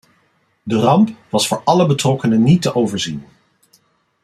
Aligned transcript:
De 0.63 0.75
ramp 0.75 1.09
was 1.29 1.47
voor 1.47 1.61
alle 1.63 1.85
betrokkenen 1.85 2.43
niet 2.43 2.61
te 2.61 2.75
overzien. 2.75 3.25